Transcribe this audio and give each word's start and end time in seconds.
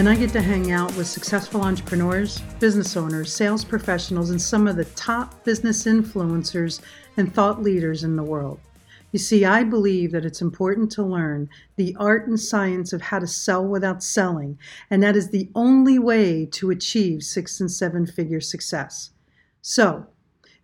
and 0.00 0.08
I 0.08 0.16
get 0.16 0.30
to 0.30 0.40
hang 0.40 0.72
out 0.72 0.96
with 0.96 1.06
successful 1.06 1.60
entrepreneurs, 1.60 2.40
business 2.58 2.96
owners, 2.96 3.30
sales 3.30 3.66
professionals, 3.66 4.30
and 4.30 4.40
some 4.40 4.66
of 4.66 4.76
the 4.76 4.86
top 4.86 5.44
business 5.44 5.84
influencers 5.84 6.80
and 7.18 7.34
thought 7.34 7.62
leaders 7.62 8.02
in 8.02 8.16
the 8.16 8.22
world. 8.22 8.58
You 9.12 9.18
see, 9.18 9.44
I 9.44 9.62
believe 9.62 10.12
that 10.12 10.24
it's 10.24 10.40
important 10.40 10.90
to 10.92 11.02
learn 11.02 11.50
the 11.76 11.94
art 12.00 12.26
and 12.26 12.40
science 12.40 12.94
of 12.94 13.02
how 13.02 13.18
to 13.18 13.26
sell 13.26 13.62
without 13.68 14.02
selling, 14.02 14.58
and 14.88 15.02
that 15.02 15.16
is 15.16 15.28
the 15.28 15.50
only 15.54 15.98
way 15.98 16.46
to 16.46 16.70
achieve 16.70 17.22
six 17.22 17.60
and 17.60 17.70
seven 17.70 18.06
figure 18.06 18.40
success. 18.40 19.10
So, 19.60 20.06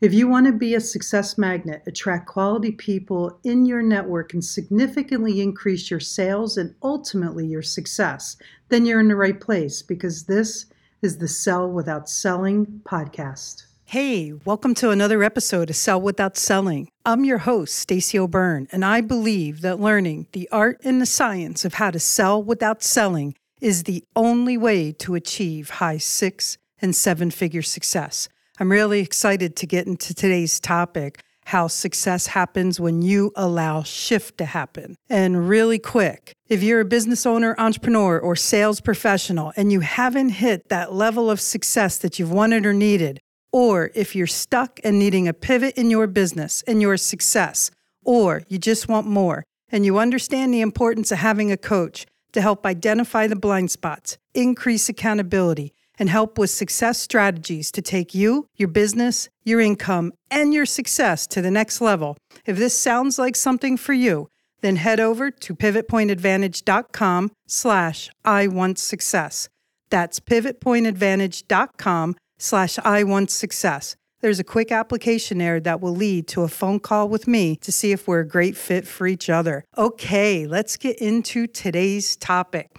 if 0.03 0.13
you 0.13 0.29
want 0.29 0.45
to 0.45 0.53
be 0.53 0.75
a 0.75 0.81
success 0.81 1.39
magnet, 1.39 1.83
attract 1.87 2.27
quality 2.27 2.71
people 2.71 3.39
in 3.45 3.65
your 3.65 3.81
network, 3.81 4.35
and 4.35 4.45
significantly 4.45 5.41
increase 5.41 5.91
your 5.91 6.01
sales 6.01 6.59
and 6.59 6.75
ultimately 6.83 7.47
your 7.47 7.63
success, 7.63 8.37
then 8.69 8.85
you're 8.85 9.01
in 9.01 9.09
the 9.09 9.17
right 9.17 9.41
place 9.41 9.81
because 9.81 10.25
this 10.25 10.67
is 11.01 11.17
the 11.17 11.27
Sell 11.27 11.71
Without 11.71 12.11
Selling 12.11 12.83
podcast. 12.85 13.65
Hey, 13.87 14.35
welcome 14.45 14.75
to 14.75 14.91
another 14.91 15.23
episode 15.23 15.71
of 15.71 15.77
Sell 15.77 16.03
Without 16.03 16.37
Selling. 16.37 16.91
I'm 17.07 17.25
your 17.25 17.39
host, 17.39 17.75
Stacey 17.75 18.19
O'Byrne, 18.19 18.69
and 18.71 18.85
I 18.85 19.01
believe 19.01 19.63
that 19.63 19.81
learning 19.81 20.27
the 20.33 20.47
art 20.53 20.79
and 20.85 21.01
the 21.01 21.07
science 21.07 21.65
of 21.65 21.75
how 21.75 21.91
to 21.91 21.99
sell 21.99 22.43
without 22.43 22.83
selling 22.83 23.35
is 23.63 23.85
the 23.85 24.05
only 24.15 24.59
way 24.59 24.93
to 24.93 25.15
achieve 25.15 25.71
high 25.71 25.97
six 25.97 26.59
and 26.83 26.95
seven 26.95 27.31
figure 27.31 27.63
success. 27.63 28.29
I'm 28.59 28.71
really 28.71 29.01
excited 29.01 29.55
to 29.57 29.67
get 29.67 29.87
into 29.87 30.15
today's 30.15 30.61
topic 30.61 31.23
how 31.45 31.69
success 31.69 32.29
happens 32.29 32.81
when 32.81 33.03
you 33.03 33.31
allow 33.37 33.83
shift 33.83 34.39
to 34.39 34.47
happen. 34.47 34.97
And 35.11 35.47
really 35.47 35.79
quick, 35.79 36.33
if 36.49 36.63
you're 36.63 36.81
a 36.81 36.85
business 36.87 37.27
owner, 37.27 37.55
entrepreneur, 37.59 38.19
or 38.19 38.35
sales 38.35 38.81
professional 38.81 39.53
and 39.57 39.71
you 39.71 39.81
haven't 39.81 40.31
hit 40.31 40.71
that 40.71 40.95
level 40.95 41.31
of 41.31 41.39
success 41.39 41.99
that 41.99 42.19
you've 42.19 42.33
wanted 42.33 42.65
or 42.65 42.73
needed, 42.73 43.21
or 43.53 43.91
if 43.95 44.17
you're 44.17 44.27
stuck 44.27 44.81
and 44.83 44.99
needing 44.99 45.29
a 45.29 45.35
pivot 45.35 45.77
in 45.77 45.91
your 45.91 46.07
business 46.07 46.65
and 46.67 46.81
your 46.81 46.97
success, 46.97 47.71
or 48.05 48.43
you 48.49 48.59
just 48.59 48.89
want 48.89 49.07
more, 49.07 49.45
and 49.69 49.85
you 49.85 49.99
understand 49.99 50.53
the 50.53 50.63
importance 50.63 51.13
of 51.13 51.19
having 51.19 51.53
a 51.53 51.57
coach 51.59 52.07
to 52.33 52.41
help 52.41 52.65
identify 52.65 53.27
the 53.27 53.37
blind 53.37 53.71
spots, 53.71 54.17
increase 54.35 54.89
accountability, 54.89 55.75
and 55.99 56.09
help 56.09 56.39
with 56.39 56.51
success 56.51 56.99
strategies 56.99 57.71
to 57.73 57.83
take 57.83 58.15
you, 58.15 58.49
your 58.57 58.69
business, 58.69 59.29
your 59.45 59.61
income, 59.61 60.13
and 60.31 60.53
your 60.53 60.67
success 60.67 61.27
to 61.29 61.41
the 61.43 61.51
next 61.51 61.81
level. 61.81 62.17
If 62.45 62.57
this 62.57 62.79
sounds 62.79 63.19
like 63.19 63.37
something 63.37 63.77
for 63.77 63.93
you, 63.93 64.29
then 64.61 64.77
head 64.77 65.01
over 65.01 65.31
to 65.31 65.55
pivotpointadvantage.com 65.55 67.33
slash 67.47 68.11
I 68.25 68.47
want 68.49 68.79
success. 68.79 69.49
That's 69.91 70.21
pivotpointadvantage.com 70.21 72.17
slash 72.39 72.79
I 72.81 73.05
want 73.05 73.31
success. 73.31 73.97
There's 74.21 74.41
a 74.41 74.45
quick 74.45 74.73
application 74.73 75.39
there 75.39 75.61
that 75.61 75.81
will 75.81 75.95
lead 75.95 76.27
to 76.29 76.43
a 76.43 76.49
phone 76.49 76.81
call 76.81 77.09
with 77.09 77.29
me 77.29 77.57
to 77.57 77.71
see 77.71 77.93
if 77.93 78.09
we're 78.09 78.21
a 78.21 78.29
great 78.29 78.57
fit 78.57 78.87
for 78.87 79.07
each 79.07 79.29
other. 79.29 79.65
Okay, 79.77 80.47
let's 80.47 80.77
get 80.77 80.99
into 80.99 81.47
today's 81.47 82.17
topic. 82.17 82.71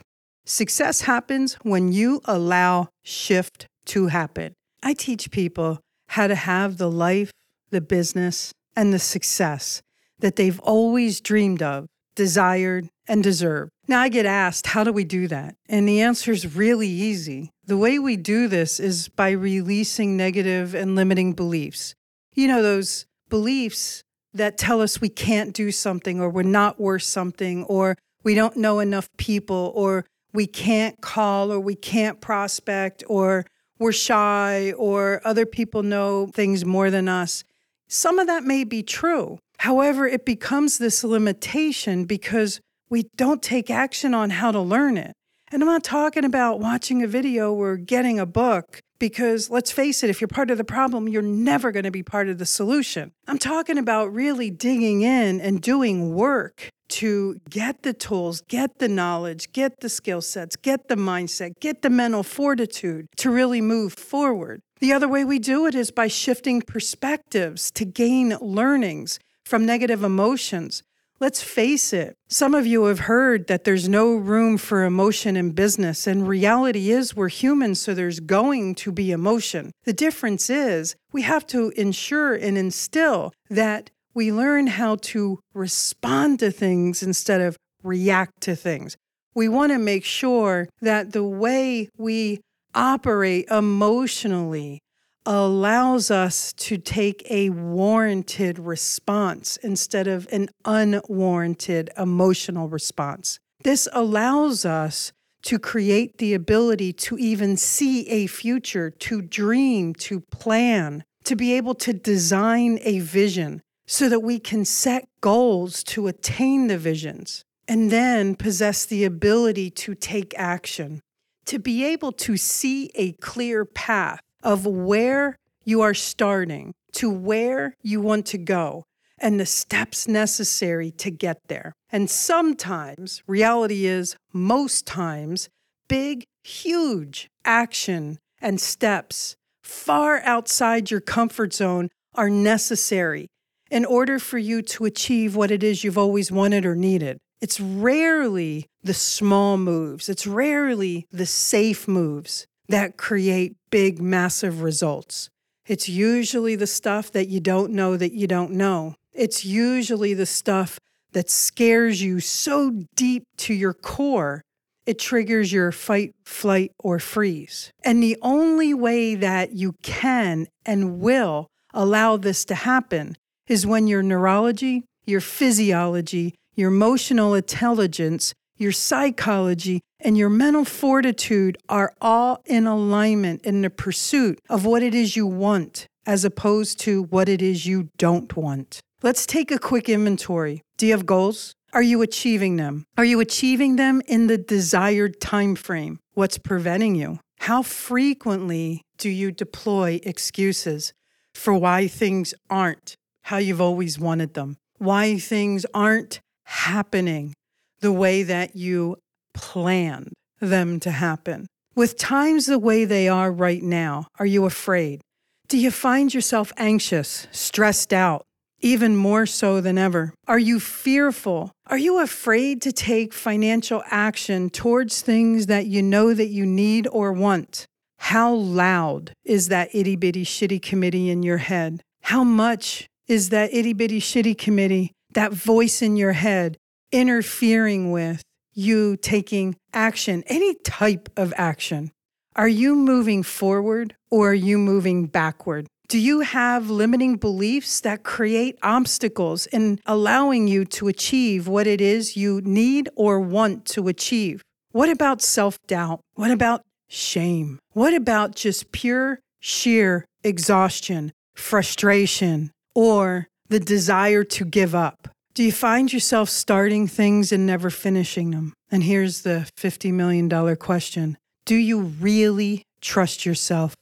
Success 0.45 1.01
happens 1.01 1.53
when 1.61 1.91
you 1.91 2.21
allow 2.25 2.87
shift 3.07 3.67
to 3.85 4.07
happen. 4.07 4.53
I 4.83 4.93
teach 4.93 5.31
people 5.31 5.79
how 6.09 6.27
to 6.27 6.35
have 6.35 6.77
the 6.77 6.91
life, 6.91 7.31
the 7.69 7.81
business, 7.81 8.51
and 8.75 8.93
the 8.93 8.99
success 8.99 9.81
that 10.19 10.35
they've 10.35 10.59
always 10.59 11.21
dreamed 11.21 11.63
of, 11.63 11.87
desired, 12.15 12.89
and 13.07 13.23
deserved. 13.23 13.71
Now, 13.87 14.01
I 14.01 14.09
get 14.09 14.25
asked, 14.25 14.67
how 14.67 14.83
do 14.83 14.91
we 14.91 15.03
do 15.03 15.27
that? 15.27 15.55
And 15.69 15.87
the 15.87 16.01
answer 16.01 16.31
is 16.31 16.55
really 16.55 16.87
easy. 16.87 17.51
The 17.65 17.77
way 17.77 17.97
we 17.97 18.17
do 18.17 18.47
this 18.47 18.79
is 18.79 19.07
by 19.07 19.31
releasing 19.31 20.17
negative 20.17 20.75
and 20.75 20.95
limiting 20.95 21.33
beliefs. 21.33 21.95
You 22.33 22.47
know, 22.47 22.61
those 22.61 23.05
beliefs 23.29 24.03
that 24.33 24.57
tell 24.57 24.81
us 24.81 24.99
we 24.99 25.09
can't 25.09 25.53
do 25.53 25.71
something 25.71 26.19
or 26.19 26.29
we're 26.29 26.43
not 26.43 26.79
worth 26.79 27.03
something 27.03 27.63
or 27.65 27.97
we 28.23 28.35
don't 28.35 28.57
know 28.57 28.79
enough 28.79 29.09
people 29.17 29.71
or 29.75 30.05
we 30.33 30.47
can't 30.47 31.01
call 31.01 31.51
or 31.51 31.59
we 31.59 31.75
can't 31.75 32.21
prospect 32.21 33.03
or 33.07 33.45
we're 33.79 33.91
shy 33.91 34.71
or 34.73 35.21
other 35.23 35.45
people 35.45 35.83
know 35.83 36.27
things 36.27 36.65
more 36.65 36.89
than 36.89 37.07
us. 37.07 37.43
Some 37.87 38.19
of 38.19 38.27
that 38.27 38.43
may 38.43 38.63
be 38.63 38.83
true. 38.83 39.39
However, 39.59 40.07
it 40.07 40.25
becomes 40.25 40.77
this 40.77 41.03
limitation 41.03 42.05
because 42.05 42.59
we 42.89 43.09
don't 43.15 43.41
take 43.41 43.69
action 43.69 44.13
on 44.13 44.29
how 44.31 44.51
to 44.51 44.59
learn 44.59 44.97
it. 44.97 45.13
And 45.49 45.63
I'm 45.63 45.67
not 45.67 45.83
talking 45.83 46.25
about 46.25 46.59
watching 46.59 47.03
a 47.03 47.07
video 47.07 47.53
or 47.53 47.77
getting 47.77 48.19
a 48.19 48.25
book 48.25 48.81
because 48.99 49.49
let's 49.49 49.71
face 49.71 50.03
it, 50.03 50.09
if 50.09 50.19
you're 50.19 50.27
part 50.27 50.51
of 50.51 50.57
the 50.57 50.65
problem, 50.65 51.07
you're 51.07 51.21
never 51.21 51.71
going 51.71 51.85
to 51.85 51.91
be 51.91 52.03
part 52.03 52.27
of 52.27 52.37
the 52.37 52.45
solution. 52.45 53.13
I'm 53.27 53.37
talking 53.37 53.77
about 53.77 54.13
really 54.13 54.49
digging 54.49 55.03
in 55.03 55.39
and 55.39 55.61
doing 55.61 56.13
work 56.13 56.69
to 56.89 57.39
get 57.49 57.83
the 57.83 57.93
tools, 57.93 58.41
get 58.49 58.79
the 58.79 58.89
knowledge, 58.89 59.51
get 59.53 59.79
the 59.79 59.89
skill 59.89 60.21
sets, 60.21 60.57
get 60.57 60.89
the 60.89 60.95
mindset, 60.95 61.53
get 61.61 61.81
the 61.81 61.89
mental 61.89 62.23
fortitude 62.23 63.07
to 63.17 63.29
really 63.29 63.61
move 63.61 63.93
forward. 63.93 64.59
The 64.79 64.91
other 64.91 65.07
way 65.07 65.23
we 65.23 65.39
do 65.39 65.65
it 65.65 65.75
is 65.75 65.91
by 65.91 66.07
shifting 66.07 66.61
perspectives 66.61 67.71
to 67.71 67.85
gain 67.85 68.37
learnings 68.41 69.17
from 69.45 69.65
negative 69.65 70.03
emotions. 70.03 70.83
Let's 71.19 71.41
face 71.41 71.93
it, 71.93 72.15
some 72.27 72.53
of 72.53 72.67
you 72.67 72.83
have 72.83 72.99
heard 72.99 73.47
that 73.47 73.63
there's 73.63 73.89
no 73.89 74.13
room 74.13 74.59
for 74.59 74.83
emotion 74.83 75.35
in 75.35 75.49
business, 75.49 76.05
and 76.05 76.27
reality 76.27 76.91
is 76.91 77.15
we're 77.15 77.27
humans, 77.27 77.81
so 77.81 77.95
there's 77.95 78.19
going 78.19 78.75
to 78.75 78.91
be 78.91 79.11
emotion. 79.11 79.71
The 79.85 79.93
difference 79.93 80.47
is 80.47 80.95
we 81.11 81.23
have 81.23 81.47
to 81.47 81.71
ensure 81.71 82.35
and 82.35 82.55
instill 82.55 83.33
that 83.49 83.89
we 84.13 84.31
learn 84.31 84.67
how 84.67 84.97
to 85.13 85.39
respond 85.55 86.37
to 86.39 86.51
things 86.51 87.01
instead 87.01 87.41
of 87.41 87.57
react 87.81 88.41
to 88.41 88.55
things. 88.55 88.95
We 89.33 89.49
want 89.49 89.71
to 89.71 89.79
make 89.79 90.05
sure 90.05 90.69
that 90.81 91.13
the 91.13 91.23
way 91.23 91.89
we 91.97 92.41
operate 92.75 93.47
emotionally 93.49 94.81
allows 95.27 96.09
us 96.09 96.53
to 96.53 96.77
take 96.77 97.21
a 97.29 97.49
warranted 97.49 98.57
response 98.57 99.57
instead 99.57 100.07
of 100.07 100.25
an 100.31 100.47
unwarranted 100.63 101.89
emotional 101.97 102.69
response. 102.69 103.37
This 103.63 103.89
allows 103.91 104.63
us 104.63 105.11
to 105.43 105.59
create 105.59 106.17
the 106.17 106.33
ability 106.33 106.93
to 106.93 107.17
even 107.17 107.57
see 107.57 108.07
a 108.07 108.27
future, 108.27 108.89
to 108.89 109.21
dream, 109.21 109.93
to 109.95 110.21
plan, 110.31 111.03
to 111.25 111.35
be 111.35 111.53
able 111.53 111.75
to 111.75 111.91
design 111.91 112.79
a 112.83 112.99
vision 112.99 113.61
so 113.85 114.07
that 114.07 114.21
we 114.21 114.39
can 114.39 114.63
set 114.63 115.09
goals 115.19 115.83
to 115.83 116.07
attain 116.07 116.67
the 116.67 116.77
visions 116.77 117.43
and 117.67 117.91
then 117.91 118.33
possess 118.33 118.85
the 118.85 119.03
ability 119.03 119.69
to 119.71 119.93
take 119.93 120.33
action, 120.37 121.01
to 121.45 121.59
be 121.59 121.83
able 121.83 122.13
to 122.13 122.37
see 122.37 122.89
a 122.95 123.11
clear 123.13 123.65
path 123.65 124.21
of 124.47 124.65
where 124.65 125.37
you 125.65 125.81
are 125.81 125.93
starting 125.93 126.73
to 126.93 127.09
where 127.09 127.75
you 127.83 127.99
want 127.99 128.25
to 128.25 128.37
go 128.37 128.85
and 129.19 129.37
the 129.37 129.45
steps 129.45 130.07
necessary 130.07 130.89
to 130.89 131.11
get 131.11 131.37
there. 131.49 131.73
And 131.89 132.09
sometimes, 132.09 133.21
reality 133.27 133.85
is 133.85 134.15
most 134.31 134.85
times, 134.85 135.49
big, 135.89 136.23
huge 136.45 137.29
action 137.43 138.19
and 138.41 138.61
steps 138.61 139.35
far 139.63 140.21
outside 140.21 140.89
your 140.91 141.01
comfort 141.01 141.53
zone 141.53 141.89
are 142.15 142.29
necessary 142.29 143.27
in 143.69 143.83
order 143.83 144.17
for 144.17 144.37
you 144.37 144.61
to 144.61 144.85
achieve 144.85 145.35
what 145.35 145.51
it 145.51 145.61
is 145.61 145.83
you've 145.83 145.97
always 145.97 146.31
wanted 146.31 146.65
or 146.65 146.73
needed. 146.73 147.17
It's 147.41 147.59
rarely 147.59 148.67
the 148.81 148.93
small 148.93 149.57
moves, 149.57 150.07
it's 150.07 150.25
rarely 150.25 151.05
the 151.11 151.25
safe 151.25 151.85
moves 151.85 152.47
that 152.69 152.97
create 152.97 153.55
big, 153.69 154.01
massive 154.01 154.61
results. 154.61 155.29
It's 155.65 155.89
usually 155.89 156.55
the 156.55 156.67
stuff 156.67 157.11
that 157.11 157.27
you 157.27 157.39
don't 157.39 157.71
know 157.71 157.97
that 157.97 158.13
you 158.13 158.27
don't 158.27 158.51
know. 158.51 158.95
It's 159.13 159.43
usually 159.45 160.13
the 160.13 160.25
stuff 160.25 160.79
that 161.11 161.29
scares 161.29 162.01
you 162.01 162.19
so 162.19 162.83
deep 162.95 163.23
to 163.37 163.53
your 163.53 163.73
core 163.73 164.43
it 164.87 164.97
triggers 164.97 165.51
your 165.51 165.73
fight, 165.73 166.15
flight, 166.25 166.71
or 166.79 166.97
freeze. 166.97 167.71
And 167.83 168.01
the 168.01 168.17
only 168.21 168.73
way 168.73 169.15
that 169.15 169.51
you 169.51 169.73
can 169.83 170.47
and 170.65 171.01
will 171.01 171.49
allow 171.73 172.15
this 172.15 172.45
to 172.45 172.55
happen 172.55 173.17
is 173.47 173.67
when 173.67 173.87
your 173.87 174.01
neurology, 174.01 174.85
your 175.05 175.19
physiology, 175.19 176.35
your 176.55 176.69
emotional 176.69 177.35
intelligence, 177.35 178.33
your 178.57 178.71
psychology, 178.71 179.81
and 179.99 180.17
your 180.17 180.29
mental 180.29 180.65
fortitude 180.65 181.57
are 181.69 181.93
all 182.01 182.43
in 182.45 182.67
alignment 182.67 183.41
in 183.43 183.61
the 183.61 183.69
pursuit 183.69 184.39
of 184.49 184.65
what 184.65 184.83
it 184.83 184.93
is 184.93 185.15
you 185.15 185.25
want 185.25 185.87
as 186.05 186.23
opposed 186.23 186.79
to 186.79 187.03
what 187.03 187.27
it 187.27 187.41
is 187.41 187.65
you 187.65 187.89
don't 187.97 188.35
want. 188.35 188.79
Let's 189.03 189.25
take 189.25 189.51
a 189.51 189.59
quick 189.59 189.89
inventory. 189.89 190.61
Do 190.77 190.87
you 190.87 190.93
have 190.93 191.05
goals? 191.05 191.53
Are 191.73 191.81
you 191.81 192.01
achieving 192.01 192.55
them? 192.55 192.85
Are 192.97 193.05
you 193.05 193.19
achieving 193.19 193.75
them 193.75 194.01
in 194.07 194.27
the 194.27 194.37
desired 194.37 195.19
time 195.19 195.55
frame? 195.55 195.99
What's 196.13 196.37
preventing 196.37 196.95
you? 196.95 197.19
How 197.41 197.61
frequently 197.61 198.81
do 198.97 199.09
you 199.09 199.31
deploy 199.31 199.99
excuses 200.03 200.93
for 201.35 201.53
why 201.53 201.87
things 201.87 202.33
aren't 202.49 202.95
how 203.23 203.37
you've 203.37 203.61
always 203.61 203.99
wanted 203.99 204.33
them? 204.33 204.57
Why 204.77 205.19
things 205.19 205.65
aren't 205.73 206.21
happening 206.45 207.33
the 207.79 207.91
way 207.91 208.23
that 208.23 208.55
you 208.55 208.97
planned 209.33 210.13
them 210.39 210.79
to 210.81 210.91
happen. 210.91 211.47
With 211.75 211.97
times 211.97 212.47
the 212.47 212.59
way 212.59 212.85
they 212.85 213.07
are 213.07 213.31
right 213.31 213.61
now, 213.61 214.07
are 214.17 214.25
you 214.25 214.45
afraid? 214.45 215.01
Do 215.47 215.57
you 215.57 215.71
find 215.71 216.13
yourself 216.13 216.51
anxious, 216.57 217.27
stressed 217.31 217.93
out, 217.93 218.23
even 218.59 218.95
more 218.95 219.25
so 219.25 219.61
than 219.61 219.77
ever? 219.77 220.13
Are 220.27 220.39
you 220.39 220.59
fearful? 220.59 221.51
Are 221.67 221.77
you 221.77 222.01
afraid 222.01 222.61
to 222.63 222.71
take 222.71 223.13
financial 223.13 223.83
action 223.91 224.49
towards 224.49 225.01
things 225.01 225.45
that 225.45 225.67
you 225.67 225.83
know 225.83 226.13
that 226.13 226.29
you 226.29 226.45
need 226.45 226.87
or 226.91 227.13
want? 227.13 227.65
How 227.99 228.33
loud 228.33 229.13
is 229.23 229.49
that 229.49 229.69
itty 229.73 229.95
bitty 229.95 230.25
shitty 230.25 230.61
committee 230.61 231.09
in 231.09 231.23
your 231.23 231.37
head? 231.37 231.81
How 232.01 232.23
much 232.23 232.87
is 233.07 233.29
that 233.29 233.53
itty 233.53 233.73
bitty 233.73 233.99
shitty 233.99 234.37
committee, 234.37 234.91
that 235.13 235.31
voice 235.31 235.81
in 235.81 235.95
your 235.95 236.13
head, 236.13 236.57
interfering 236.91 237.91
with 237.91 238.21
you 238.53 238.97
taking 238.97 239.55
action, 239.73 240.23
any 240.27 240.55
type 240.63 241.09
of 241.15 241.33
action? 241.37 241.91
Are 242.35 242.47
you 242.47 242.75
moving 242.75 243.23
forward 243.23 243.95
or 244.11 244.29
are 244.29 244.33
you 244.33 244.57
moving 244.57 245.07
backward? 245.07 245.67
Do 245.87 245.97
you 245.97 246.19
have 246.19 246.69
limiting 246.69 247.15
beliefs 247.15 247.79
that 247.81 248.03
create 248.03 248.59
obstacles 248.61 249.45
in 249.47 249.79
allowing 249.85 250.47
you 250.47 250.65
to 250.65 250.87
achieve 250.87 251.47
what 251.47 251.65
it 251.65 251.79
is 251.79 252.17
you 252.17 252.41
need 252.41 252.89
or 252.95 253.19
want 253.19 253.65
to 253.67 253.87
achieve? 253.87 254.41
What 254.71 254.89
about 254.89 255.21
self 255.21 255.57
doubt? 255.65 256.01
What 256.15 256.29
about 256.29 256.61
shame? 256.89 257.57
What 257.71 257.93
about 257.93 258.35
just 258.35 258.71
pure, 258.71 259.19
sheer 259.39 260.05
exhaustion, 260.23 261.13
frustration, 261.35 262.51
or 262.75 263.27
the 263.47 263.59
desire 263.59 264.23
to 264.25 264.45
give 264.45 264.75
up? 264.75 265.07
Do 265.37 265.43
you 265.43 265.51
find 265.51 265.93
yourself 265.93 266.29
starting 266.29 266.87
things 266.87 267.31
and 267.31 267.45
never 267.45 267.69
finishing 267.69 268.31
them? 268.31 268.53
And 268.71 268.81
here's 268.81 269.21
the 269.21 269.47
$50 269.55 269.93
million 269.93 270.55
question 270.55 271.15
Do 271.45 271.53
you 271.53 271.79
really 271.79 272.63
trust 272.81 273.23
yourself? 273.23 273.75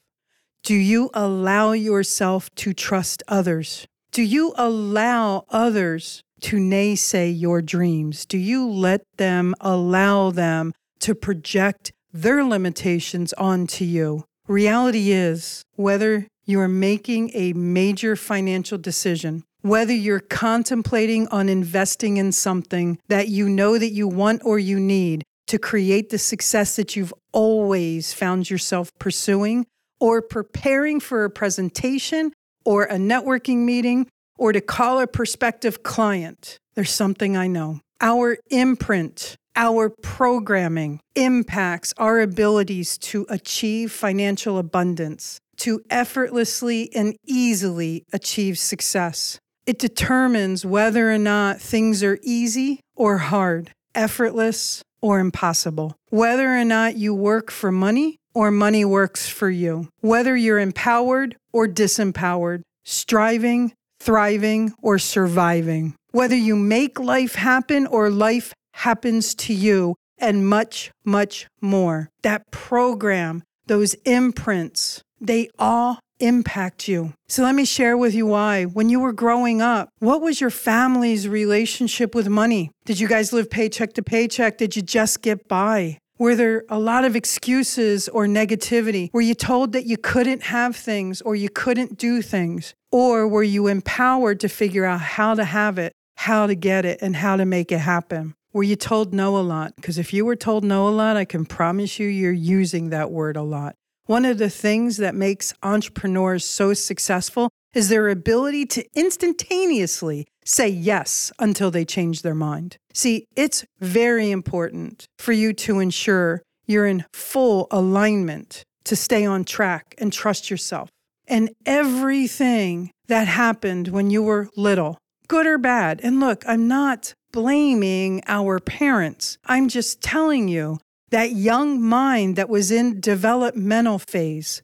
Do 0.64 0.74
you 0.74 1.10
allow 1.14 1.72
yourself 1.72 2.50
to 2.56 2.74
trust 2.74 3.24
others? 3.30 3.88
Do 4.12 4.22
you 4.22 4.54
allow 4.58 5.46
others 5.48 6.22
to 6.42 6.58
naysay 6.58 7.32
your 7.40 7.62
dreams? 7.62 8.26
Do 8.26 8.38
you 8.38 8.70
let 8.70 9.04
them 9.16 9.56
allow 9.62 10.32
them 10.32 10.74
to 11.00 11.16
project 11.16 11.94
their 12.12 12.44
limitations 12.44 13.32
onto 13.32 13.86
you? 13.86 14.26
Reality 14.50 15.14
is, 15.14 15.64
whether 15.78 16.28
you're 16.44 16.68
making 16.68 17.32
a 17.34 17.54
major 17.54 18.18
financial 18.18 18.78
decision, 18.78 19.44
whether 19.66 19.94
you're 19.94 20.20
contemplating 20.20 21.28
on 21.30 21.50
investing 21.50 22.18
in 22.18 22.32
something 22.32 23.00
that 23.08 23.30
you 23.30 23.50
know 23.50 23.80
that 23.80 23.90
you 23.90 24.08
want 24.08 24.40
or 24.46 24.60
you 24.60 24.80
need 24.80 25.24
to 25.48 25.58
create 25.58 26.12
the 26.12 26.20
success 26.20 26.76
that 26.76 26.96
you've 26.96 27.14
always 27.34 28.14
found 28.14 28.48
yourself 28.48 28.92
pursuing, 29.00 29.66
or 30.00 30.22
preparing 30.22 31.00
for 31.00 31.26
a 31.26 31.32
presentation 31.32 32.32
or 32.64 32.84
a 32.84 32.98
networking 32.98 33.66
meeting, 33.66 34.08
or 34.38 34.52
to 34.52 34.62
call 34.62 35.00
a 35.00 35.08
prospective 35.08 35.82
client, 35.82 36.60
there's 36.76 36.92
something 36.92 37.36
I 37.36 37.48
know. 37.48 37.80
Our 38.02 38.38
imprint, 38.52 39.36
our 39.56 39.90
programming 39.90 41.00
impacts 41.16 41.92
our 41.98 42.22
abilities 42.22 43.00
to 43.00 43.26
achieve 43.30 43.92
financial 43.92 44.60
abundance, 44.60 45.40
to 45.58 45.82
effortlessly 45.90 46.94
and 46.94 47.16
easily 47.26 48.04
achieve 48.14 48.60
success. 48.60 49.40
It 49.66 49.80
determines 49.80 50.66
whether 50.66 51.12
or 51.12 51.18
not 51.18 51.60
things 51.60 52.04
are 52.04 52.20
easy 52.22 52.82
or 52.96 53.18
hard, 53.18 53.72
effortless 53.96 54.84
or 55.02 55.20
impossible, 55.20 55.96
whether 56.10 56.56
or 56.56 56.64
not 56.64 56.98
you 56.98 57.16
work 57.16 57.50
for 57.50 57.72
money 57.72 58.18
or 58.36 58.52
money 58.52 58.86
works 58.86 59.28
for 59.28 59.50
you, 59.50 59.90
whether 60.02 60.36
you're 60.36 60.60
empowered 60.60 61.36
or 61.52 61.68
disempowered, 61.68 62.62
striving, 62.84 63.74
thriving, 64.00 64.74
or 64.84 65.00
surviving, 65.00 65.96
whether 66.12 66.36
you 66.36 66.56
make 66.56 67.00
life 67.00 67.36
happen 67.36 67.88
or 67.88 68.10
life 68.12 68.54
happens 68.74 69.34
to 69.34 69.54
you, 69.54 69.96
and 70.18 70.48
much, 70.48 70.92
much 71.04 71.48
more. 71.62 72.10
That 72.22 72.44
program, 72.52 73.44
those 73.66 73.96
imprints, 74.06 75.02
they 75.20 75.50
all 75.58 76.00
impact 76.20 76.88
you. 76.88 77.14
So 77.28 77.44
let 77.44 77.56
me 77.56 77.66
share 77.66 77.98
with 77.98 78.14
you 78.14 78.26
why. 78.26 78.64
When 78.64 78.90
you 78.90 79.00
were 79.00 79.14
growing 79.14 79.62
up, 79.62 79.90
what 80.00 80.22
was 80.22 80.42
your 80.42 80.50
family's 80.50 81.28
relationship 81.28 82.16
with 82.16 82.28
money? 82.28 82.72
Did 82.86 83.00
you 83.00 83.08
guys 83.08 83.34
live 83.34 83.50
paycheck 83.50 83.94
to 83.94 84.04
paycheck? 84.04 84.58
Did 84.58 84.76
you 84.76 84.82
just 84.82 85.22
get 85.22 85.48
by? 85.48 86.00
Were 86.18 86.36
there 86.36 86.64
a 86.70 86.80
lot 86.80 87.04
of 87.04 87.16
excuses 87.16 88.08
or 88.08 88.26
negativity? 88.26 89.10
Were 89.12 89.20
you 89.20 89.36
told 89.36 89.74
that 89.74 89.86
you 89.86 89.98
couldn't 89.98 90.44
have 90.44 90.76
things 90.76 91.22
or 91.22 91.36
you 91.36 91.50
couldn't 91.50 91.98
do 91.98 92.22
things? 92.22 92.74
Or 92.90 93.28
were 93.28 93.44
you 93.44 93.68
empowered 93.68 94.40
to 94.40 94.48
figure 94.48 94.86
out 94.86 95.02
how 95.02 95.36
to 95.36 95.44
have 95.44 95.78
it, 95.78 95.92
how 96.16 96.48
to 96.48 96.56
get 96.56 96.86
it, 96.86 97.02
and 97.02 97.18
how 97.18 97.36
to 97.36 97.46
make 97.46 97.70
it 97.70 97.80
happen? 97.80 98.34
Were 98.54 98.64
you 98.64 98.78
told 98.78 99.14
no 99.14 99.36
a 99.36 99.44
lot? 99.44 99.76
Because 99.76 99.98
if 99.98 100.14
you 100.14 100.24
were 100.24 100.38
told 100.38 100.64
no 100.64 100.88
a 100.88 100.92
lot, 100.92 101.18
I 101.18 101.26
can 101.26 101.46
promise 101.46 102.00
you 102.00 102.08
you're 102.08 102.32
using 102.32 102.92
that 102.92 103.12
word 103.12 103.36
a 103.36 103.42
lot. 103.42 103.76
One 104.06 104.26
of 104.26 104.38
the 104.38 104.52
things 104.52 104.98
that 104.98 105.16
makes 105.16 105.54
entrepreneurs 105.64 106.46
so 106.46 106.74
successful 106.74 107.50
is 107.74 107.90
their 107.90 108.08
ability 108.10 108.68
to 108.68 108.86
instantaneously 108.94 110.28
say 110.46 110.68
yes 110.70 111.32
until 111.40 111.72
they 111.72 111.86
change 111.86 112.22
their 112.22 112.36
mind. 112.36 112.78
See, 112.94 113.26
it's 113.36 113.66
very 113.80 114.30
important 114.30 115.08
for 115.18 115.34
you 115.34 115.54
to 115.54 115.80
ensure 115.80 116.44
you're 116.68 116.86
in 116.86 117.06
full 117.14 117.68
alignment 117.72 118.64
to 118.86 118.96
stay 118.96 119.26
on 119.26 119.44
track 119.44 119.96
and 119.98 120.14
trust 120.14 120.52
yourself. 120.52 120.90
And 121.28 121.50
everything 121.66 122.92
that 123.08 123.28
happened 123.28 123.88
when 123.88 124.12
you 124.12 124.22
were 124.22 124.50
little, 124.56 125.00
good 125.28 125.48
or 125.48 125.58
bad, 125.58 126.00
and 126.04 126.20
look, 126.20 126.44
I'm 126.48 126.68
not 126.68 127.14
blaming 127.32 128.22
our 128.28 128.60
parents. 128.60 129.40
I'm 129.46 129.68
just 129.68 130.02
telling 130.02 130.48
you 130.48 130.78
that 131.10 131.32
young 131.32 131.82
mind 131.82 132.36
that 132.36 132.50
was 132.50 132.72
in 132.72 133.00
developmental 133.00 134.00
phase, 134.00 134.62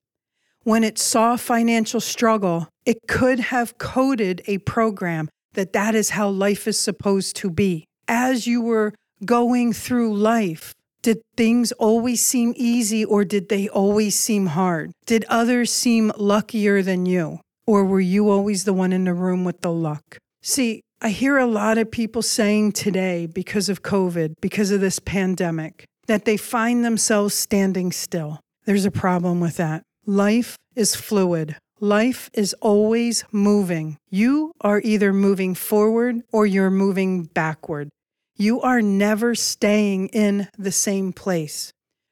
when 0.63 0.83
it 0.83 1.00
saw 1.00 1.36
financial 1.36 2.00
struggle, 2.00 2.67
it 2.86 2.98
could 3.07 3.39
have 3.39 3.77
coded 3.77 4.41
a 4.48 4.60
program 4.60 5.29
that 5.53 5.74
that 5.74 5.95
is 5.95 6.12
how 6.12 6.29
life 6.29 6.67
is 6.67 6.79
supposed 6.79 7.36
to 7.38 7.50
be. 7.50 7.86
As 8.07 8.48
you 8.48 8.62
were 8.62 8.93
going 9.25 9.74
through 9.74 10.15
life, 10.15 10.74
did 11.01 11.21
things 11.36 11.71
always 11.74 12.24
seem 12.24 12.53
easy 12.55 13.03
or 13.03 13.25
did 13.25 13.50
they 13.50 13.67
always 13.69 14.17
seem 14.17 14.48
hard? 14.48 14.91
Did 15.05 15.25
others 15.29 15.71
seem 15.71 16.12
luckier 16.15 16.81
than 16.81 17.05
you? 17.05 17.39
Or 17.65 17.86
were 17.86 18.01
you 18.01 18.29
always 18.29 18.65
the 18.65 18.74
one 18.74 18.93
in 18.93 19.05
the 19.05 19.13
room 19.13 19.43
with 19.43 19.62
the 19.62 19.71
luck? 19.71 20.17
See, 20.41 20.81
I 21.01 21.10
hear 21.10 21.38
a 21.38 21.48
lot 21.48 21.79
of 21.79 21.89
people 21.89 22.21
saying 22.21 22.74
today, 22.74 23.25
because 23.25 23.69
of 23.69 23.81
COVID, 23.81 24.36
because 24.41 24.69
of 24.69 24.81
this 24.81 25.00
pandemic, 25.00 25.86
that 26.08 26.25
they 26.25 26.38
find 26.38 26.84
themselves 26.84 27.34
standing 27.34 27.91
still. 27.91 28.39
There's 28.65 28.86
a 28.86 28.91
problem 28.91 29.39
with 29.39 29.58
that. 29.58 29.84
Life 30.05 30.58
is 30.75 30.96
fluid. 30.96 31.58
Life 31.79 32.29
is 32.34 32.53
always 32.62 33.24
moving. 33.31 33.98
You 34.10 34.51
are 34.62 34.81
either 34.84 35.12
moving 35.13 35.55
forward 35.55 36.22
or 36.31 36.46
you're 36.46 36.70
moving 36.70 37.24
backward. 37.24 37.89
You 38.36 38.62
are 38.62 38.81
never 38.81 39.36
staying 39.36 40.10
in 40.10 40.48
the 40.58 40.72
same 40.72 41.12
place. 41.12 41.72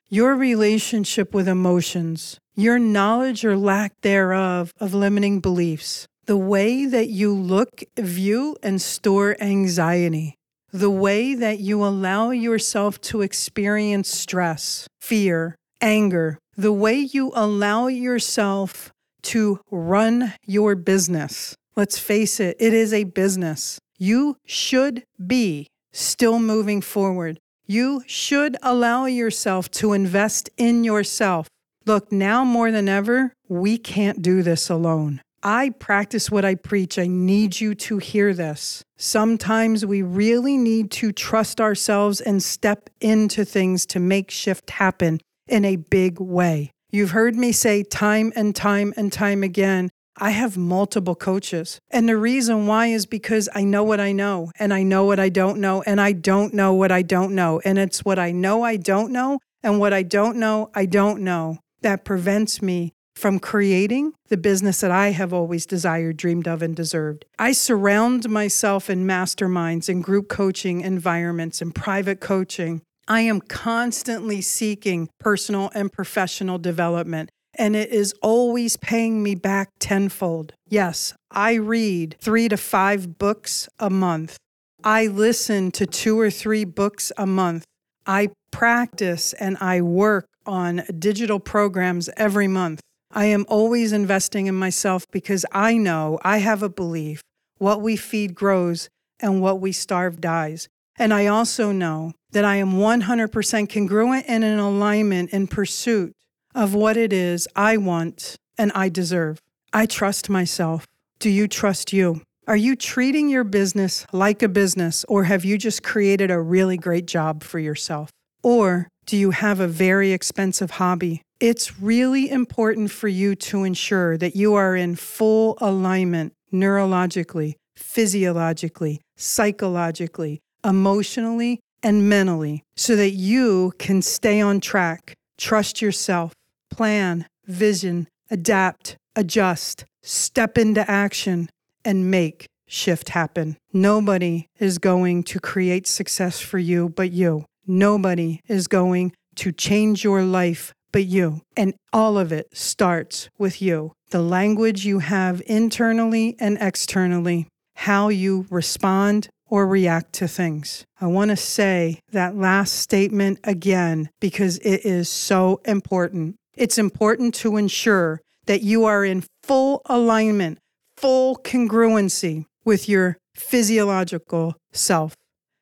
Your 0.09 0.35
relationship 0.35 1.35
with 1.35 1.47
emotions, 1.47 2.39
your 2.55 2.79
knowledge 2.79 3.45
or 3.45 3.55
lack 3.55 3.93
thereof 4.01 4.73
of 4.79 4.95
limiting 4.95 5.39
beliefs, 5.39 6.07
the 6.25 6.37
way 6.37 6.85
that 6.85 7.09
you 7.09 7.33
look, 7.33 7.83
view, 7.95 8.57
and 8.63 8.81
store 8.81 9.37
anxiety, 9.39 10.35
the 10.71 10.89
way 10.89 11.35
that 11.35 11.59
you 11.59 11.83
allow 11.83 12.31
yourself 12.31 13.01
to 13.01 13.21
experience 13.21 14.09
stress, 14.09 14.87
fear, 14.99 15.55
anger, 15.81 16.37
the 16.55 16.73
way 16.73 16.95
you 16.99 17.31
allow 17.35 17.87
yourself 17.87 18.91
to 19.21 19.59
run 19.71 20.33
your 20.45 20.75
business. 20.75 21.55
Let's 21.75 21.97
face 21.97 22.39
it, 22.39 22.57
it 22.59 22.73
is 22.73 22.93
a 22.93 23.05
business. 23.05 23.79
You 23.97 24.37
should 24.45 25.03
be 25.25 25.67
still 25.91 26.39
moving 26.39 26.81
forward. 26.81 27.39
You 27.65 28.03
should 28.07 28.57
allow 28.63 29.05
yourself 29.05 29.69
to 29.71 29.93
invest 29.93 30.49
in 30.57 30.83
yourself. 30.83 31.47
Look, 31.85 32.11
now 32.11 32.43
more 32.43 32.71
than 32.71 32.89
ever, 32.89 33.33
we 33.47 33.77
can't 33.77 34.21
do 34.21 34.43
this 34.43 34.69
alone. 34.69 35.21
I 35.41 35.69
practice 35.71 36.29
what 36.29 36.45
I 36.45 36.55
preach. 36.55 36.99
I 36.99 37.07
need 37.07 37.59
you 37.59 37.75
to 37.75 37.97
hear 37.97 38.33
this. 38.33 38.83
Sometimes 38.97 39.85
we 39.85 40.01
really 40.01 40.57
need 40.57 40.91
to 40.91 41.11
trust 41.11 41.61
ourselves 41.61 42.19
and 42.19 42.43
step 42.43 42.89
into 42.99 43.45
things 43.45 43.85
to 43.87 43.99
make 43.99 44.31
shift 44.31 44.69
happen 44.71 45.21
in 45.47 45.65
a 45.65 45.77
big 45.77 46.19
way. 46.19 46.71
You've 46.91 47.11
heard 47.11 47.35
me 47.35 47.51
say 47.51 47.83
time 47.83 48.33
and 48.35 48.55
time 48.55 48.93
and 48.97 49.11
time 49.13 49.43
again 49.43 49.89
I 50.21 50.31
have 50.31 50.57
multiple 50.57 51.15
coaches. 51.15 51.79
And 51.89 52.09
the 52.09 52.17
reason 52.17 52.67
why 52.67 52.87
is 52.87 53.05
because 53.05 53.47
I 53.55 53.63
know 53.63 53.85
what 53.85 54.01
I 54.01 54.11
know 54.11 54.51
and 54.59 54.73
I 54.73 54.83
know 54.83 55.05
what 55.05 55.19
I 55.19 55.29
don't 55.29 55.61
know 55.61 55.81
and 55.83 56.01
I 56.01 56.11
don't 56.11 56.53
know 56.53 56.73
what 56.73 56.91
I 56.91 57.01
don't 57.01 57.35
know. 57.35 57.61
And 57.63 57.79
it's 57.79 58.03
what 58.03 58.19
I 58.19 58.31
know 58.31 58.63
I 58.63 58.75
don't 58.75 59.13
know 59.13 59.39
and 59.63 59.79
what 59.79 59.93
I 59.93 60.03
don't 60.03 60.37
know 60.37 60.71
I 60.75 60.85
don't 60.85 61.21
know 61.21 61.59
that 61.81 62.03
prevents 62.03 62.61
me 62.61 62.93
from 63.19 63.39
creating 63.39 64.13
the 64.29 64.37
business 64.37 64.81
that 64.81 64.91
I 64.91 65.11
have 65.11 65.33
always 65.33 65.65
desired, 65.65 66.17
dreamed 66.17 66.47
of, 66.47 66.61
and 66.61 66.75
deserved. 66.75 67.25
I 67.37 67.51
surround 67.51 68.29
myself 68.29 68.89
in 68.89 69.05
masterminds 69.05 69.89
and 69.89 70.03
group 70.03 70.29
coaching 70.29 70.81
environments 70.81 71.61
and 71.61 71.75
private 71.75 72.21
coaching. 72.21 72.81
I 73.07 73.21
am 73.21 73.41
constantly 73.41 74.41
seeking 74.41 75.09
personal 75.19 75.69
and 75.75 75.91
professional 75.91 76.57
development 76.57 77.29
and 77.59 77.75
it 77.75 77.89
is 77.89 78.13
always 78.21 78.77
paying 78.77 79.21
me 79.21 79.35
back 79.35 79.69
tenfold. 79.79 80.53
Yes, 80.69 81.13
I 81.29 81.55
read 81.55 82.15
three 82.21 82.47
to 82.47 82.57
five 82.57 83.17
books 83.17 83.67
a 83.79 83.89
month. 83.89 84.37
I 84.83 85.07
listen 85.07 85.71
to 85.71 85.85
two 85.85 86.17
or 86.17 86.31
three 86.31 86.63
books 86.63 87.11
a 87.17 87.25
month. 87.25 87.65
I 88.07 88.29
practice 88.51 89.33
and 89.33 89.57
I 89.59 89.81
work 89.81 90.25
on 90.45 90.83
digital 90.97 91.39
programs 91.39 92.09
every 92.15 92.47
month. 92.47 92.79
I 93.11 93.25
am 93.25 93.45
always 93.47 93.91
investing 93.91 94.45
in 94.47 94.55
myself 94.55 95.05
because 95.11 95.45
I 95.51 95.77
know 95.77 96.19
I 96.23 96.37
have 96.37 96.61
a 96.61 96.69
belief 96.69 97.21
what 97.57 97.81
we 97.81 97.95
feed 97.95 98.35
grows 98.35 98.89
and 99.19 99.41
what 99.41 99.59
we 99.59 99.71
starve 99.71 100.21
dies. 100.21 100.67
And 100.97 101.13
I 101.13 101.27
also 101.27 101.71
know 101.71 102.13
that 102.31 102.45
I 102.45 102.57
am 102.57 102.73
100% 102.73 103.69
congruent 103.69 104.25
and 104.27 104.43
in 104.43 104.59
alignment 104.59 105.31
in 105.31 105.47
pursuit 105.47 106.13
of 106.53 106.73
what 106.73 106.97
it 106.97 107.13
is 107.13 107.47
I 107.55 107.77
want 107.77 108.35
and 108.57 108.71
I 108.73 108.89
deserve. 108.89 109.39
I 109.73 109.85
trust 109.85 110.29
myself. 110.29 110.85
Do 111.19 111.29
you 111.29 111.47
trust 111.47 111.93
you? 111.93 112.21
Are 112.47 112.57
you 112.57 112.75
treating 112.75 113.29
your 113.29 113.43
business 113.43 114.05
like 114.11 114.41
a 114.41 114.49
business, 114.49 115.05
or 115.07 115.25
have 115.25 115.45
you 115.45 115.57
just 115.57 115.83
created 115.83 116.31
a 116.31 116.41
really 116.41 116.77
great 116.77 117.05
job 117.05 117.43
for 117.43 117.59
yourself? 117.59 118.09
Or 118.41 118.87
do 119.05 119.15
you 119.17 119.31
have 119.31 119.59
a 119.59 119.67
very 119.67 120.11
expensive 120.11 120.71
hobby? 120.71 121.21
It's 121.39 121.79
really 121.79 122.29
important 122.29 122.91
for 122.91 123.07
you 123.07 123.33
to 123.35 123.63
ensure 123.63 124.17
that 124.17 124.35
you 124.35 124.55
are 124.55 124.75
in 124.75 124.97
full 124.97 125.57
alignment 125.61 126.33
neurologically, 126.51 127.55
physiologically, 127.77 128.99
psychologically, 129.15 130.41
emotionally, 130.65 131.61
and 131.81 132.09
mentally 132.09 132.63
so 132.75 132.97
that 132.97 133.11
you 133.11 133.71
can 133.79 134.01
stay 134.01 134.41
on 134.41 134.59
track. 134.59 135.13
Trust 135.37 135.81
yourself 135.81 136.33
plan, 136.69 137.25
vision, 137.45 138.09
adapt, 138.29 138.97
adjust, 139.15 139.85
step 140.01 140.57
into 140.57 140.89
action, 140.91 141.49
and 141.85 142.11
make 142.11 142.47
shift 142.67 143.09
happen. 143.09 143.55
Nobody 143.71 144.47
is 144.59 144.77
going 144.77 145.23
to 145.23 145.39
create 145.39 145.87
success 145.87 146.41
for 146.41 146.59
you 146.59 146.89
but 146.89 147.11
you. 147.11 147.45
Nobody 147.65 148.41
is 148.49 148.67
going 148.67 149.13
to 149.35 149.53
change 149.53 150.03
your 150.03 150.23
life 150.23 150.73
but 150.91 151.05
you. 151.05 151.41
And 151.55 151.73
all 151.93 152.17
of 152.17 152.31
it 152.31 152.55
starts 152.55 153.29
with 153.37 153.61
you. 153.61 153.93
The 154.09 154.21
language 154.21 154.85
you 154.85 154.99
have 154.99 155.41
internally 155.45 156.35
and 156.39 156.57
externally, 156.59 157.47
how 157.75 158.09
you 158.09 158.45
respond 158.49 159.29
or 159.49 159.67
react 159.67 160.13
to 160.13 160.27
things. 160.27 160.85
I 161.01 161.07
want 161.07 161.29
to 161.29 161.35
say 161.35 161.99
that 162.11 162.35
last 162.35 162.75
statement 162.75 163.39
again 163.43 164.09
because 164.19 164.57
it 164.59 164.85
is 164.85 165.09
so 165.09 165.61
important. 165.65 166.35
It's 166.55 166.77
important 166.77 167.33
to 167.35 167.57
ensure 167.57 168.21
that 168.45 168.61
you 168.61 168.85
are 168.85 169.03
in 169.03 169.23
full 169.43 169.81
alignment, 169.85 170.59
full 170.97 171.35
congruency 171.37 172.45
with 172.65 172.89
your 172.89 173.17
physiological 173.35 174.55
self, 174.71 175.15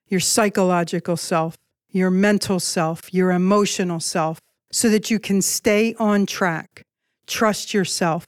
your 0.08 0.20
psychological 0.20 1.18
self, 1.18 1.56
your 1.90 2.10
mental 2.10 2.60
self, 2.60 3.14
your 3.14 3.32
emotional 3.32 4.00
self, 4.00 4.40
so 4.72 4.90
that 4.90 5.10
you 5.10 5.20
can 5.20 5.42
stay 5.42 5.94
on 6.00 6.26
track. 6.26 6.84
Trust 7.26 7.74
yourself, 7.74 8.28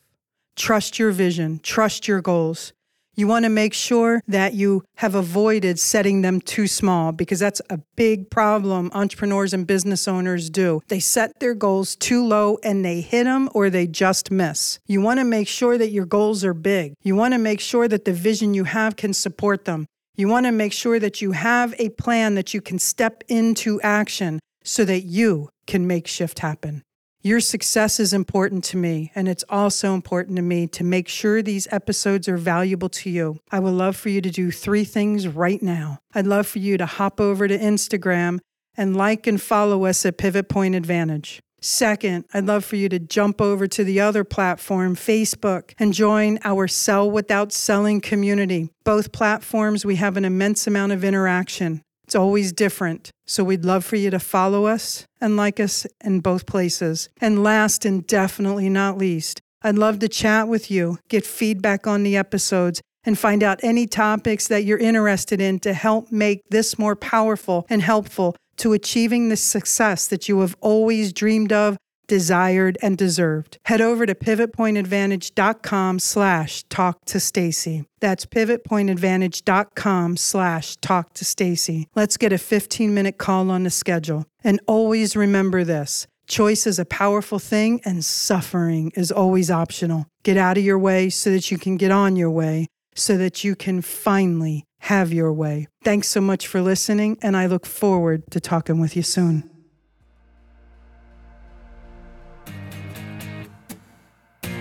trust 0.56 1.00
your 1.00 1.12
vision, 1.12 1.60
trust 1.64 2.08
your 2.08 2.22
goals, 2.22 2.74
you 3.20 3.28
want 3.28 3.44
to 3.44 3.50
make 3.50 3.74
sure 3.74 4.22
that 4.30 4.54
you 4.54 4.82
have 4.96 5.14
avoided 5.14 5.78
setting 5.78 6.22
them 6.22 6.40
too 6.40 6.68
small 6.68 7.12
because 7.12 7.38
that's 7.38 7.62
a 7.70 7.80
big 7.98 8.30
problem 8.30 8.90
entrepreneurs 8.94 9.54
and 9.54 9.68
business 9.68 10.08
owners 10.08 10.50
do. 10.50 10.80
They 10.88 11.02
set 11.02 11.38
their 11.42 11.54
goals 11.54 11.98
too 11.98 12.26
low 12.26 12.60
and 12.64 12.86
they 12.86 13.02
hit 13.02 13.26
them 13.26 13.50
or 13.54 13.70
they 13.70 13.88
just 13.88 14.32
miss. 14.32 14.80
You 14.88 15.02
want 15.02 15.20
to 15.20 15.26
make 15.26 15.50
sure 15.50 15.78
that 15.78 15.90
your 15.90 16.06
goals 16.06 16.46
are 16.46 16.54
big. 16.54 16.94
You 17.04 17.14
want 17.18 17.34
to 17.34 17.40
make 17.40 17.60
sure 17.60 17.90
that 17.90 18.06
the 18.06 18.14
vision 18.14 18.54
you 18.54 18.64
have 18.64 18.96
can 18.96 19.14
support 19.14 19.66
them. 19.66 19.86
You 20.16 20.30
want 20.30 20.46
to 20.46 20.54
make 20.54 20.72
sure 20.72 20.98
that 20.98 21.22
you 21.22 21.34
have 21.34 21.76
a 21.78 21.90
plan 21.90 22.36
that 22.36 22.54
you 22.54 22.62
can 22.62 22.80
step 22.80 23.26
into 23.28 23.82
action 23.82 24.40
so 24.64 24.86
that 24.86 25.02
you 25.02 25.50
can 25.70 25.88
make 25.88 26.08
shift 26.08 26.40
happen. 26.40 26.84
Your 27.22 27.40
success 27.40 28.00
is 28.00 28.14
important 28.14 28.64
to 28.66 28.78
me, 28.78 29.12
and 29.14 29.28
it's 29.28 29.44
also 29.50 29.94
important 29.94 30.38
to 30.38 30.42
me 30.42 30.68
to 30.68 30.84
make 30.84 31.08
sure 31.08 31.42
these 31.42 31.68
episodes 31.70 32.28
are 32.28 32.38
valuable 32.38 32.90
to 32.90 33.10
you. 33.10 33.40
I 33.52 33.60
would 33.60 33.74
love 33.74 33.96
for 33.96 34.10
you 34.10 34.20
to 34.22 34.30
do 34.32 34.52
three 34.52 34.84
things 34.84 35.28
right 35.28 35.62
now. 35.62 36.00
I'd 36.14 36.26
love 36.26 36.48
for 36.48 36.60
you 36.60 36.78
to 36.78 36.86
hop 36.86 37.22
over 37.22 37.48
to 37.48 37.58
Instagram 37.58 38.40
and 38.76 38.96
like 38.96 39.28
and 39.28 39.40
follow 39.40 39.86
us 39.86 40.06
at 40.06 40.18
Pivot 40.18 40.50
Point 40.50 40.76
Advantage. 40.76 41.42
Second, 41.62 42.24
I'd 42.34 42.46
love 42.46 42.64
for 42.64 42.78
you 42.78 42.88
to 42.88 43.00
jump 43.00 43.42
over 43.42 43.68
to 43.68 43.84
the 43.84 44.00
other 44.00 44.24
platform, 44.24 44.96
Facebook, 44.96 45.74
and 45.78 45.94
join 45.94 46.40
our 46.46 46.70
Sell 46.70 47.12
Without 47.12 47.52
Selling 47.52 48.00
community. 48.00 48.70
Both 48.86 49.12
platforms, 49.12 49.86
we 49.86 49.98
have 49.98 50.16
an 50.16 50.24
immense 50.24 50.68
amount 50.68 50.94
of 50.94 51.04
interaction. 51.04 51.82
It's 52.10 52.16
always 52.16 52.52
different. 52.52 53.12
So 53.28 53.44
we'd 53.44 53.64
love 53.64 53.86
for 53.86 53.96
you 53.96 54.10
to 54.10 54.18
follow 54.18 54.66
us 54.66 55.06
and 55.22 55.38
like 55.38 55.60
us 55.60 55.86
in 56.04 56.22
both 56.22 56.48
places. 56.48 57.08
And 57.22 57.44
last 57.44 57.86
and 57.86 58.08
definitely 58.08 58.68
not 58.68 58.98
least, 58.98 59.42
I'd 59.62 59.78
love 59.78 60.00
to 60.00 60.10
chat 60.10 60.48
with 60.48 60.72
you, 60.72 60.98
get 61.08 61.24
feedback 61.24 61.86
on 61.86 62.02
the 62.02 62.18
episodes, 62.18 62.82
and 63.04 63.16
find 63.16 63.44
out 63.44 63.60
any 63.62 63.86
topics 63.86 64.48
that 64.48 64.64
you're 64.64 64.80
interested 64.80 65.40
in 65.40 65.60
to 65.60 65.72
help 65.72 66.12
make 66.12 66.42
this 66.50 66.80
more 66.80 66.96
powerful 66.96 67.68
and 67.70 67.84
helpful 67.84 68.36
to 68.58 68.74
achieving 68.74 69.30
the 69.30 69.38
success 69.38 70.08
that 70.08 70.28
you 70.28 70.40
have 70.40 70.56
always 70.62 71.14
dreamed 71.14 71.54
of 71.54 71.78
desired, 72.10 72.78
and 72.82 72.98
deserved. 72.98 73.58
Head 73.66 73.80
over 73.80 74.06
to 74.06 74.14
pivotpointadvantage.com 74.14 76.00
slash 76.00 76.64
talk 76.64 77.06
to 77.06 77.20
Stacey. 77.22 77.86
That's 78.02 78.26
pivotpointadvantage.com 78.26 80.18
slash 80.18 80.76
talk 80.78 81.14
to 81.14 81.24
Stacey. 81.24 81.88
Let's 81.96 82.18
get 82.18 82.34
a 82.34 82.38
15 82.38 82.94
minute 82.94 83.18
call 83.18 83.50
on 83.50 83.64
the 83.64 83.70
schedule. 83.70 84.26
And 84.44 84.60
always 84.68 85.16
remember 85.16 85.64
this. 85.64 86.08
Choice 86.28 86.68
is 86.68 86.78
a 86.78 86.86
powerful 86.86 87.40
thing 87.40 87.82
and 87.86 88.04
suffering 88.04 88.92
is 88.96 89.12
always 89.12 89.50
optional. 89.50 90.06
Get 90.24 90.38
out 90.38 90.58
of 90.58 90.64
your 90.64 90.78
way 90.78 91.10
so 91.10 91.32
that 91.32 91.50
you 91.50 91.58
can 91.58 91.78
get 91.78 91.92
on 91.92 92.16
your 92.16 92.30
way, 92.30 92.68
so 92.94 93.18
that 93.18 93.44
you 93.44 93.56
can 93.56 93.82
finally 93.82 94.66
have 94.82 95.12
your 95.12 95.34
way. 95.34 95.68
Thanks 95.84 96.08
so 96.08 96.22
much 96.22 96.48
for 96.48 96.62
listening, 96.62 97.18
and 97.22 97.36
I 97.36 97.48
look 97.48 97.66
forward 97.66 98.30
to 98.32 98.40
talking 98.40 98.80
with 98.80 98.96
you 98.96 99.04
soon. 99.04 99.59